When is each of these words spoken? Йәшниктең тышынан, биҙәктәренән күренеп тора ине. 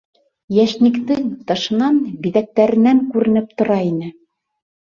Йәшниктең 0.59 1.27
тышынан, 1.51 2.01
биҙәктәренән 2.25 3.03
күренеп 3.13 3.55
тора 3.61 3.81
ине. 3.93 4.11